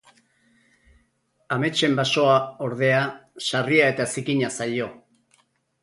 Ametsen 1.57 1.93
basoa, 2.01 2.39
ordea, 2.71 3.05
sarria 3.51 3.95
eta 3.95 4.11
zikina 4.15 4.55
zaio. 4.59 4.93